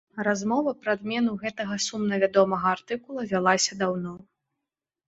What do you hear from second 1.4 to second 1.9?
гэтага